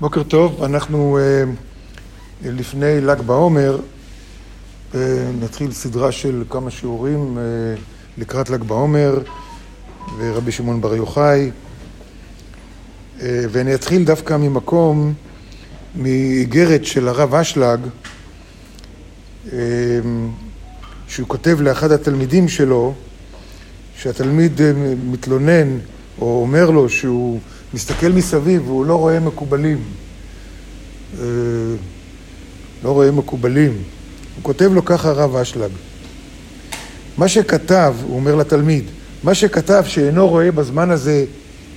בוקר 0.00 0.22
טוב, 0.22 0.62
אנחנו 0.62 1.18
אה, 1.18 1.44
לפני 2.44 3.00
ל"ג 3.00 3.20
בעומר 3.20 3.78
אה, 4.94 5.00
נתחיל 5.40 5.72
סדרה 5.72 6.12
של 6.12 6.44
כמה 6.50 6.70
שיעורים 6.70 7.38
אה, 7.38 7.42
לקראת 8.18 8.50
ל"ג 8.50 8.62
בעומר 8.62 9.18
ורבי 10.18 10.52
שמעון 10.52 10.80
בר 10.80 10.94
יוחאי. 10.94 11.50
ואני 13.20 13.74
אתחיל 13.74 14.04
דווקא 14.04 14.36
ממקום, 14.36 15.14
מאיגרת 15.94 16.84
של 16.84 17.08
הרב 17.08 17.34
אשלג 17.34 17.80
שהוא 21.08 21.28
כותב 21.28 21.60
לאחד 21.60 21.92
התלמידים 21.92 22.48
שלו 22.48 22.94
שהתלמיד 23.96 24.60
מתלונן 25.06 25.78
או 26.20 26.40
אומר 26.42 26.70
לו 26.70 26.88
שהוא 26.88 27.40
מסתכל 27.74 28.08
מסביב 28.08 28.68
והוא 28.68 28.86
לא 28.86 28.94
רואה 28.96 29.20
מקובלים. 29.20 29.78
אה, 31.20 31.26
לא 32.84 32.90
רואה 32.90 33.10
מקובלים. 33.10 33.70
הוא 33.70 34.42
כותב 34.42 34.70
לו 34.72 34.84
ככה 34.84 35.08
הרב 35.08 35.36
אשלג. 35.36 35.70
מה 37.16 37.28
שכתב, 37.28 37.94
הוא 38.02 38.16
אומר 38.16 38.34
לתלמיד, 38.34 38.84
מה 39.22 39.34
שכתב 39.34 39.84
שאינו 39.86 40.28
רואה 40.28 40.52
בזמן 40.52 40.90
הזה 40.90 41.24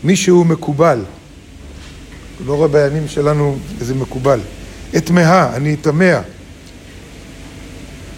מישהו 0.03 0.43
מקובל. 0.43 0.99
הוא 2.39 2.47
לא 2.47 2.53
רואה 2.53 2.67
בימים 2.67 3.07
שלנו 3.07 3.57
איזה 3.79 3.95
מקובל. 3.95 4.39
אתמהה, 4.97 5.55
אני 5.55 5.75
תמה. 5.75 6.21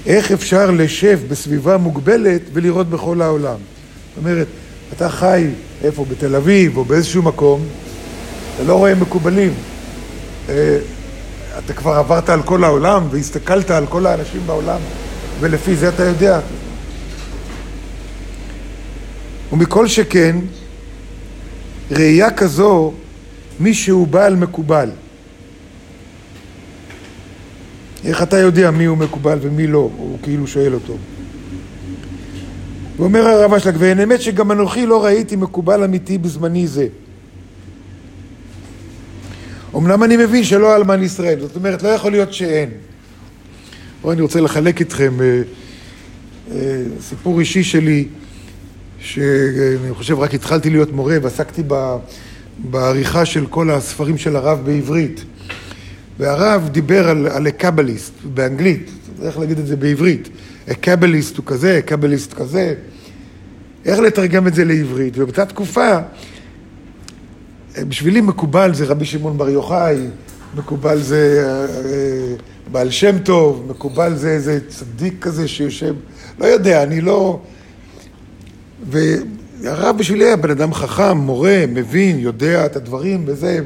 איך 0.06 0.32
אפשר 0.32 0.72
לשב 0.72 1.20
בסביבה 1.28 1.78
מוגבלת 1.78 2.42
ולראות 2.54 2.90
בכל 2.90 3.22
העולם? 3.22 3.58
זאת 4.10 4.18
אומרת, 4.18 4.48
אתה 4.94 5.10
חי 5.10 5.48
איפה? 5.84 6.06
בתל 6.06 6.36
אביב 6.36 6.78
או 6.78 6.86
באיזשהו 6.86 7.24
מקום, 7.24 7.62
אתה 8.56 8.64
לא 8.64 8.74
רואה 8.74 8.96
מקובלים. 8.96 9.54
אה, 10.50 10.80
אתה 11.66 11.74
כבר 11.74 11.92
עברת 11.92 12.30
על 12.30 12.44
כל 12.44 12.64
העולם 12.64 13.08
והסתכלת 13.12 13.72
על 13.72 13.86
כל 13.86 14.06
האנשים 14.06 14.42
בעולם, 14.46 14.80
ולפי 15.40 15.76
זה 15.76 15.90
אתה 15.90 16.04
יודע. 16.04 16.40
ומכל 19.54 19.88
שכן, 19.88 20.38
ראייה 21.92 22.32
כזו, 22.32 22.94
מי 23.60 23.74
שהוא 23.74 24.08
בעל 24.08 24.36
מקובל. 24.36 24.90
איך 28.06 28.24
אתה 28.24 28.38
יודע 28.38 28.72
מי 28.72 28.86
הוא 28.86 28.98
מקובל 28.98 29.40
ומי 29.42 29.68
לא? 29.68 29.90
הוא 29.98 30.18
כאילו 30.24 30.48
שואל 30.48 30.74
אותו. 30.74 30.94
ואומר 33.00 33.28
הרב 33.28 33.54
אשלג, 33.54 33.76
ואין 33.78 34.00
אמת 34.00 34.22
שגם 34.22 34.52
אנוכי 34.52 34.86
לא 34.86 35.06
ראיתי 35.06 35.36
מקובל 35.36 35.84
אמיתי 35.84 36.18
בזמני 36.18 36.68
זה. 36.68 36.88
אמנם 39.76 40.04
אני 40.04 40.18
מבין 40.18 40.44
שלא 40.44 40.76
אלמן 40.76 41.04
ישראל, 41.04 41.40
זאת 41.40 41.56
אומרת, 41.56 41.84
לא 41.84 41.90
יכול 41.90 42.12
להיות 42.12 42.34
שאין. 42.34 42.70
פה 44.02 44.14
אני 44.14 44.22
רוצה 44.22 44.42
לחלק 44.42 44.80
איתכם 44.80 45.22
אה, 45.22 45.42
אה, 46.52 46.84
סיפור 47.02 47.40
אישי 47.40 47.64
שלי, 47.64 48.08
שאני 49.00 49.94
חושב 49.94 50.20
רק 50.20 50.34
התחלתי 50.34 50.70
להיות 50.70 50.92
מורה 50.92 51.18
ועסקתי 51.22 51.64
ב, 51.68 51.98
בעריכה 52.58 53.26
של 53.26 53.46
כל 53.46 53.70
הספרים 53.70 54.18
של 54.18 54.36
הרב 54.36 54.62
בעברית. 54.66 55.24
והרב 56.20 56.70
דיבר 56.72 57.10
על, 57.10 57.28
על 57.28 57.48
הקבליסט 57.48 58.14
באנגלית, 58.34 58.90
איך 59.24 59.40
להגיד 59.40 59.60
את 59.60 59.68
זה 59.68 59.76
בעברית. 59.76 60.30
הקבליסט 60.68 61.38
הוא 61.38 61.46
כזה, 61.46 61.78
הקבליסט 61.78 62.34
כזה. 62.34 62.74
איך 63.86 64.00
לתרגם 64.00 64.48
את 64.48 64.54
זה 64.54 64.66
לעברית? 64.66 65.14
ובאותה 65.18 65.46
תקופה, 65.46 65.98
בשבילי 67.78 68.22
מקובל 68.22 68.74
זה 68.74 68.86
רבי 68.86 69.06
שמעון 69.06 69.38
בר 69.38 69.50
יוחאי, 69.50 69.98
מקובל 70.56 71.02
זה 71.02 71.46
אה, 71.46 72.36
בעל 72.72 72.90
שם 72.90 73.18
טוב, 73.20 73.66
מקובל 73.70 74.16
זה 74.16 74.30
איזה 74.30 74.60
צדיק 74.68 75.14
כזה 75.22 75.48
שיושב, 75.48 75.96
לא 76.40 76.46
יודע, 76.46 76.84
אני 76.84 77.02
לא... 77.02 77.40
והרב 78.90 79.98
בשבילי 79.98 80.26
היה 80.26 80.36
בן 80.36 80.52
אדם 80.52 80.74
חכם, 80.74 81.18
מורה, 81.18 81.64
מבין, 81.68 82.20
יודע 82.20 82.66
את 82.66 82.76
הדברים 82.76 83.24
וזה. 83.28 83.60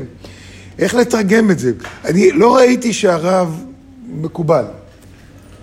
איך 0.79 0.95
לתרגם 0.95 1.51
את 1.51 1.59
זה? 1.59 1.71
אני 2.05 2.31
לא 2.31 2.55
ראיתי 2.55 2.93
שהרב 2.93 3.63
מקובל. 4.07 4.65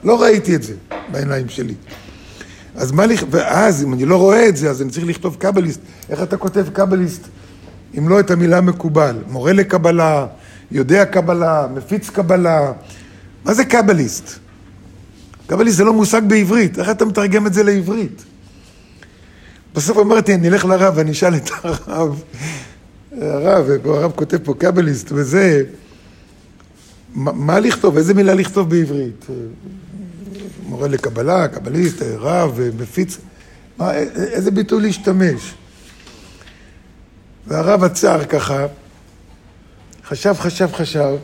לא 0.04 0.22
ראיתי 0.22 0.54
את 0.54 0.62
זה 0.62 0.74
בעיניים 1.12 1.48
שלי. 1.48 1.74
אז 2.74 2.92
מה, 2.92 3.06
לכ... 3.06 3.24
ואז 3.30 3.84
אם 3.84 3.92
אני 3.94 4.04
לא 4.04 4.16
רואה 4.16 4.48
את 4.48 4.56
זה, 4.56 4.70
אז 4.70 4.82
אני 4.82 4.90
צריך 4.90 5.06
לכתוב 5.06 5.36
קבליסט. 5.38 5.80
איך 6.08 6.22
אתה 6.22 6.36
כותב 6.36 6.66
קבליסט 6.72 7.22
אם 7.98 8.08
לא 8.08 8.20
את 8.20 8.30
המילה 8.30 8.60
מקובל? 8.60 9.16
מורה 9.30 9.52
לקבלה, 9.52 10.26
יודע 10.70 11.04
קבלה, 11.04 11.66
מפיץ 11.74 12.10
קבלה. 12.10 12.72
מה 13.44 13.54
זה 13.54 13.64
קבליסט? 13.64 14.30
קבליסט 15.46 15.76
זה 15.76 15.84
לא 15.84 15.92
מושג 15.92 16.22
בעברית, 16.26 16.78
איך 16.78 16.90
אתה 16.90 17.04
מתרגם 17.04 17.46
את 17.46 17.54
זה 17.54 17.62
לעברית? 17.62 18.24
בסוף 19.74 19.98
אמרתי, 19.98 20.34
אני 20.34 20.48
אלך 20.48 20.64
לרב 20.64 20.94
ואני 20.96 21.10
אשאל 21.10 21.36
את 21.36 21.50
הרב, 21.62 22.22
הרב, 23.20 23.70
הרב 23.84 24.12
כותב 24.14 24.38
פה 24.44 24.54
קבליסט 24.58 25.12
וזה, 25.12 25.64
מה, 27.14 27.32
מה 27.32 27.60
לכתוב, 27.60 27.96
איזה 27.96 28.14
מילה 28.14 28.34
לכתוב 28.34 28.70
בעברית? 28.70 29.26
מורה 30.70 30.88
לקבלה, 30.88 31.48
קבליסט, 31.48 32.02
רב, 32.02 32.60
מפיץ, 32.78 33.18
מה, 33.78 33.94
איזה 34.16 34.50
ביטוי 34.50 34.82
להשתמש? 34.82 35.54
והרב 37.46 37.84
עצר 37.84 38.24
ככה, 38.24 38.66
חשב, 40.04 40.34
חשב, 40.38 40.68
חשב, 40.72 41.16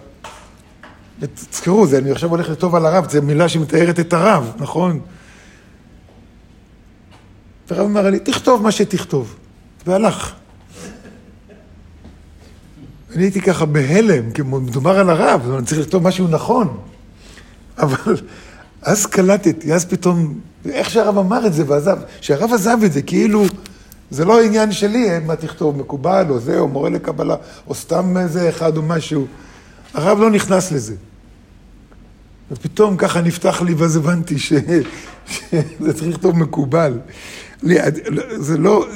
ותזכרו, 1.21 1.87
זה, 1.87 1.99
אני 1.99 2.11
עכשיו 2.11 2.31
הולך 2.31 2.49
לכתוב 2.49 2.75
על 2.75 2.87
הרב, 2.87 3.11
זו 3.11 3.23
מילה 3.23 3.49
שמתארת 3.49 4.01
את 4.01 4.13
הרב, 4.13 4.53
נכון? 4.59 5.01
והרב 7.69 7.87
אמר 7.87 8.11
לי, 8.11 8.19
תכתוב 8.19 8.63
מה 8.63 8.73
שתכתוב, 8.73 9.37
והלך. 9.87 10.33
אני 13.15 13.25
הייתי 13.25 13.41
ככה 13.41 13.65
בהלם, 13.67 14.33
כי 14.33 14.43
מדובר 14.43 14.99
על 14.99 15.11
הרב, 15.11 15.53
אני 15.53 15.67
צריך 15.67 15.81
לכתוב 15.81 16.03
משהו 16.03 16.29
נכון. 16.29 16.79
אבל 17.79 18.17
אז 18.87 19.07
קלטתי, 19.07 19.73
אז 19.73 19.85
פתאום, 19.85 20.35
איך 20.69 20.91
שהרב 20.91 21.19
אמר 21.19 21.47
את 21.47 21.55
זה 21.55 21.65
ועזב, 21.67 21.99
שהרב 22.21 22.53
עזב 22.53 22.79
את 22.85 22.93
זה, 22.93 23.03
כאילו 23.03 23.45
זה 24.11 24.25
לא 24.25 24.43
עניין 24.43 24.73
שלי, 24.73 25.19
מה 25.27 25.37
תכתוב, 25.37 25.77
מקובל 25.77 26.27
או 26.29 26.41
זה, 26.41 26.59
או 26.59 26.69
מורה 26.69 26.91
לקבלה, 26.91 27.37
או 27.69 27.75
סתם 27.75 28.17
איזה 28.17 28.49
אחד 28.49 28.77
או 28.77 28.83
משהו. 28.83 29.27
הרב 29.95 30.19
לא 30.21 30.31
נכנס 30.31 30.73
לזה. 30.73 30.95
ופתאום 32.51 32.97
ככה 32.97 33.21
נפתח 33.21 33.63
לי, 33.63 33.75
ואז 33.75 33.97
הבנתי 33.97 34.39
ש... 34.39 34.53
שזה 35.29 35.93
צריך 35.95 36.09
לכתוב 36.09 36.39
מקובל. 36.39 36.99
זה 38.37 38.59
לא... 38.59 38.87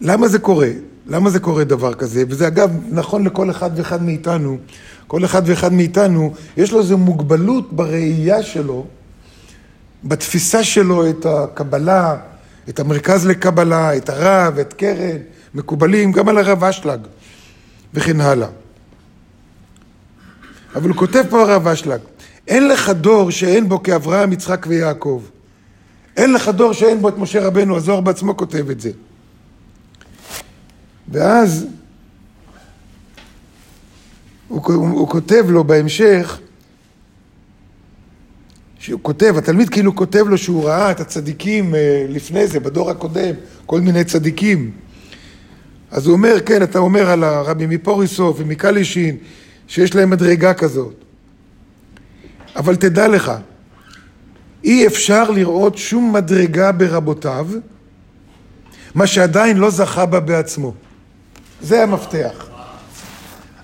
למה 0.00 0.28
זה 0.28 0.38
קורה? 0.38 0.70
למה 1.06 1.30
זה 1.30 1.40
קורה 1.40 1.64
דבר 1.64 1.94
כזה? 1.94 2.24
וזה 2.28 2.46
אגב 2.46 2.70
נכון 2.90 3.24
לכל 3.24 3.50
אחד 3.50 3.70
ואחד 3.76 4.02
מאיתנו. 4.02 4.58
כל 5.06 5.24
אחד 5.24 5.42
ואחד 5.46 5.72
מאיתנו, 5.72 6.32
יש 6.56 6.72
לו 6.72 6.78
איזו 6.78 6.98
מוגבלות 6.98 7.72
בראייה 7.72 8.42
שלו, 8.42 8.86
בתפיסה 10.04 10.64
שלו 10.64 11.10
את 11.10 11.26
הקבלה, 11.26 12.16
את 12.68 12.80
המרכז 12.80 13.26
לקבלה, 13.26 13.96
את 13.96 14.08
הרב, 14.08 14.58
את 14.58 14.72
קרן, 14.72 15.16
מקובלים, 15.54 16.12
גם 16.12 16.28
על 16.28 16.38
הרב 16.38 16.64
אשלג, 16.64 17.00
וכן 17.94 18.20
הלאה. 18.20 18.48
אבל 20.74 20.88
הוא 20.88 20.96
כותב 20.96 21.22
פה 21.30 21.42
הרב 21.42 21.68
אשלג, 21.68 22.00
אין 22.48 22.68
לך 22.68 22.90
דור 22.90 23.30
שאין 23.30 23.68
בו 23.68 23.82
כאברהם, 23.82 24.32
יצחק 24.32 24.66
ויעקב. 24.68 25.22
אין 26.16 26.32
לך 26.32 26.48
דור 26.48 26.72
שאין 26.72 27.00
בו 27.00 27.08
את 27.08 27.18
משה 27.18 27.46
רבנו, 27.46 27.76
הזוהר 27.76 28.00
בעצמו 28.00 28.36
כותב 28.36 28.70
את 28.70 28.80
זה. 28.80 28.90
ואז 31.08 31.66
הוא, 34.48 34.60
הוא, 34.64 34.88
הוא 34.88 35.08
כותב 35.08 35.44
לו 35.48 35.64
בהמשך, 35.64 36.38
שהוא 38.84 39.00
כותב, 39.02 39.34
התלמיד 39.38 39.68
כאילו 39.68 39.94
כותב 39.94 40.24
לו 40.28 40.38
שהוא 40.38 40.64
ראה 40.64 40.90
את 40.90 41.00
הצדיקים 41.00 41.74
אה, 41.74 42.06
לפני 42.08 42.46
זה, 42.46 42.60
בדור 42.60 42.90
הקודם, 42.90 43.34
כל 43.66 43.80
מיני 43.80 44.04
צדיקים. 44.04 44.70
אז 45.90 46.06
הוא 46.06 46.12
אומר, 46.12 46.40
כן, 46.46 46.62
אתה 46.62 46.78
אומר 46.78 47.10
על 47.10 47.24
הרבי 47.24 47.66
מפוריסוף 47.66 48.36
ומקלישין, 48.40 49.16
שיש 49.68 49.94
להם 49.94 50.10
מדרגה 50.10 50.54
כזאת. 50.54 50.94
אבל 52.56 52.76
תדע 52.76 53.08
לך, 53.08 53.32
אי 54.64 54.86
אפשר 54.86 55.30
לראות 55.30 55.78
שום 55.78 56.12
מדרגה 56.12 56.72
ברבותיו, 56.72 57.48
מה 58.94 59.06
שעדיין 59.06 59.56
לא 59.56 59.70
זכה 59.70 60.06
בה 60.06 60.20
בעצמו. 60.20 60.74
זה 61.62 61.82
המפתח. 61.82 62.46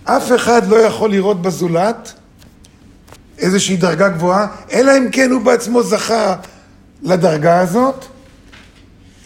אף 0.05 0.33
אחד 0.37 0.67
לא 0.69 0.77
יכול 0.77 1.11
לראות 1.11 1.43
בזולת 1.43 2.20
איזושהי 3.41 3.77
דרגה 3.77 4.09
גבוהה, 4.09 4.47
אלא 4.73 4.99
אם 4.99 5.09
כן 5.13 5.31
הוא 5.31 5.43
בעצמו 5.43 5.83
זכה 5.83 6.35
לדרגה 7.03 7.61
הזאת, 7.61 8.05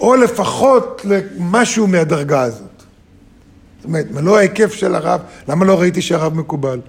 או 0.00 0.16
לפחות 0.16 1.02
למשהו 1.04 1.86
מהדרגה 1.86 2.42
הזאת. 2.42 2.82
זאת 3.76 3.84
אומרת, 3.84 4.10
מלוא 4.10 4.38
ההיקף 4.38 4.74
של 4.74 4.94
הרב, 4.94 5.20
למה 5.48 5.64
לא 5.64 5.80
ראיתי 5.80 6.02
שהרב 6.02 6.34
מקובל? 6.34 6.80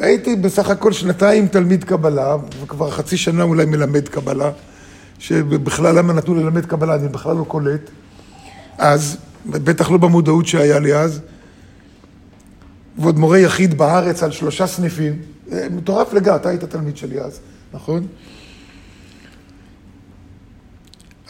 הייתי 0.00 0.36
בסך 0.36 0.70
הכל 0.70 0.92
שנתיים 0.92 1.46
תלמיד 1.46 1.84
קבלה, 1.84 2.36
וכבר 2.62 2.90
חצי 2.90 3.16
שנה 3.16 3.42
אולי 3.42 3.64
מלמד 3.64 4.08
קבלה, 4.08 4.50
שבכלל 5.18 5.98
למה 5.98 6.12
נתנו 6.12 6.34
ללמד 6.34 6.66
קבלה, 6.66 6.94
אני 6.94 7.08
בכלל 7.08 7.36
לא 7.36 7.44
קולט. 7.44 7.90
אז, 8.78 9.16
בטח 9.46 9.90
לא 9.90 9.98
במודעות 9.98 10.46
שהיה 10.46 10.78
לי 10.78 10.94
אז, 10.94 11.20
ועוד 12.98 13.18
מורה 13.18 13.38
יחיד 13.38 13.78
בארץ 13.78 14.22
על 14.22 14.30
שלושה 14.30 14.66
סניפים, 14.66 15.18
מטורף 15.70 16.12
לגמרי, 16.12 16.36
אתה 16.36 16.48
היית 16.48 16.64
תלמיד 16.64 16.96
שלי 16.96 17.20
אז, 17.20 17.40
נכון? 17.72 18.06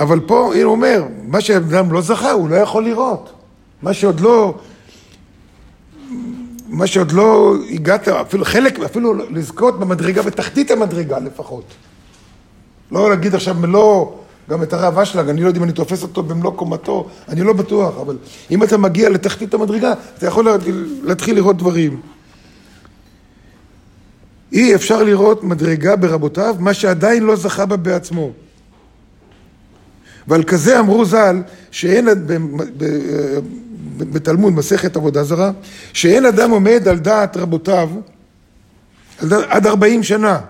אבל 0.01 0.21
פה, 0.21 0.55
הנה 0.55 0.65
הוא 0.65 0.73
אומר, 0.73 1.05
מה 1.23 1.41
שאדם 1.41 1.93
לא 1.93 2.01
זכה, 2.01 2.31
הוא 2.31 2.49
לא 2.49 2.57
יכול 2.57 2.85
לראות. 2.85 3.33
מה 3.83 3.93
שעוד 3.95 4.21
לא, 4.21 4.55
מה 6.69 6.87
שעוד 6.87 7.13
לא 7.13 7.55
הגעת, 7.71 8.09
אפילו 8.09 8.45
חלק, 8.45 8.79
אפילו 8.79 9.15
לזכות 9.15 9.81
במדרגה, 9.81 10.23
בתחתית 10.23 10.71
המדרגה 10.71 11.19
לפחות. 11.19 11.65
לא 12.93 13.11
להגיד 13.11 13.35
עכשיו 13.35 13.55
מלוא, 13.55 14.07
גם 14.51 14.63
את 14.63 14.73
הרב 14.73 14.99
אשלג, 14.99 15.29
אני 15.29 15.43
לא 15.43 15.47
יודע 15.47 15.59
אם 15.59 15.65
אני 15.65 15.73
תופס 15.73 16.03
אותו 16.03 16.23
במלוא 16.23 16.53
קומתו, 16.53 17.09
אני 17.29 17.41
לא 17.41 17.53
בטוח, 17.53 17.95
אבל 18.01 18.17
אם 18.51 18.63
אתה 18.63 18.79
מגיע 18.79 19.09
לתחתית 19.09 19.55
המדרגה, 19.55 19.93
אתה 20.19 20.27
יכול 20.27 20.49
להתחיל 21.03 21.37
לראות 21.37 21.57
דברים. 21.57 22.01
אי 24.53 24.75
אפשר 24.75 25.03
לראות 25.03 25.45
מדרגה 25.45 25.97
ברבותיו, 25.97 26.57
מה 26.59 26.75
שעדיין 26.75 27.23
לא 27.23 27.37
זכה 27.37 27.67
בה 27.67 27.77
בעצמו. 27.77 28.31
ועל 30.29 30.43
כזה 30.43 30.81
אמרו 30.81 31.05
ז"ל, 31.05 31.43
שאין, 31.71 32.09
בתלמוד, 33.99 34.53
מסכת 34.53 34.97
עבודה 34.97 35.25
זרה, 35.25 35.51
שאין 35.93 36.27
אדם 36.27 36.51
עומד 36.51 36.89
על 36.89 36.99
דעת 36.99 37.37
רבותיו 37.37 37.91
עד 39.49 39.67
ארבעים 39.67 40.03
שנה, 40.03 40.41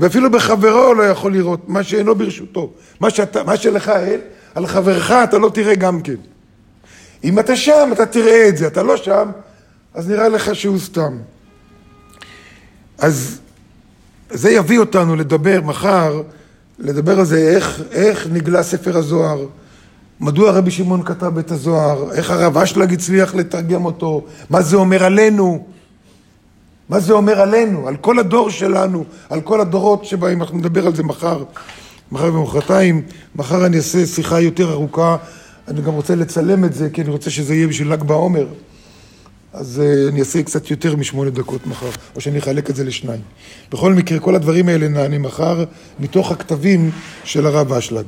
ואפילו 0.00 0.30
בחברו 0.30 0.94
לא 0.94 1.02
יכול 1.02 1.32
לראות 1.32 1.68
מה 1.68 1.82
שאינו 1.82 2.14
ברשותו. 2.14 2.72
מה, 3.00 3.10
שאתה, 3.10 3.44
מה 3.44 3.56
שלך 3.56 3.88
אין, 3.88 4.20
על 4.54 4.66
חברך 4.66 5.10
אתה 5.10 5.38
לא 5.38 5.50
תראה 5.54 5.74
גם 5.74 6.00
כן. 6.00 6.14
אם 7.24 7.38
אתה 7.38 7.56
שם, 7.56 7.90
אתה 7.92 8.06
תראה 8.06 8.48
את 8.48 8.56
זה, 8.56 8.66
אתה 8.66 8.82
לא 8.82 8.96
שם, 8.96 9.30
אז 9.94 10.10
נראה 10.10 10.28
לך 10.28 10.54
שהוא 10.54 10.78
סתם. 10.78 11.16
אז 12.98 13.38
זה 14.30 14.50
יביא 14.50 14.78
אותנו 14.78 15.16
לדבר 15.16 15.60
מחר, 15.64 16.22
לדבר 16.78 17.18
על 17.18 17.24
זה, 17.24 17.38
איך, 17.38 17.82
איך 17.90 18.26
נגלה 18.32 18.62
ספר 18.62 18.96
הזוהר, 18.96 19.46
מדוע 20.20 20.50
רבי 20.50 20.70
שמעון 20.70 21.02
כתב 21.02 21.38
את 21.38 21.50
הזוהר, 21.50 22.12
איך 22.12 22.30
הרב 22.30 22.58
אשלג 22.58 22.92
הצליח 22.92 23.34
לתרגם 23.34 23.84
אותו, 23.84 24.24
מה 24.50 24.62
זה 24.62 24.76
אומר 24.76 25.04
עלינו, 25.04 25.66
מה 26.88 27.00
זה 27.00 27.12
אומר 27.12 27.40
עלינו, 27.40 27.88
על 27.88 27.96
כל 27.96 28.18
הדור 28.18 28.50
שלנו, 28.50 29.04
על 29.30 29.40
כל 29.40 29.60
הדורות 29.60 30.04
שבהם, 30.04 30.42
אנחנו 30.42 30.58
נדבר 30.58 30.86
על 30.86 30.94
זה 30.94 31.02
מחר, 31.02 31.44
מחר 32.12 32.34
ומחרתיים, 32.34 33.02
מחר 33.36 33.66
אני 33.66 33.76
אעשה 33.76 34.06
שיחה 34.06 34.40
יותר 34.40 34.72
ארוכה, 34.72 35.16
אני 35.68 35.82
גם 35.82 35.92
רוצה 35.92 36.14
לצלם 36.14 36.64
את 36.64 36.74
זה, 36.74 36.90
כי 36.90 37.02
אני 37.02 37.10
רוצה 37.10 37.30
שזה 37.30 37.54
יהיה 37.54 37.66
בשביל 37.66 37.92
ל"ג 37.92 38.02
בעומר. 38.02 38.46
אז 39.56 39.82
uh, 39.82 40.12
אני 40.12 40.20
אעשה 40.20 40.42
קצת 40.42 40.70
יותר 40.70 40.96
משמונה 40.96 41.30
דקות 41.30 41.66
מחר, 41.66 41.90
או 42.14 42.20
שאני 42.20 42.38
אחלק 42.38 42.70
את 42.70 42.76
זה 42.76 42.84
לשניים. 42.84 43.20
בכל 43.72 43.94
מקרה, 43.94 44.18
כל 44.18 44.34
הדברים 44.34 44.68
האלה 44.68 44.88
נענים 44.88 45.22
מחר 45.22 45.64
מתוך 46.00 46.32
הכתבים 46.32 46.90
של 47.24 47.46
הרב 47.46 47.72
אשלג. 47.72 48.04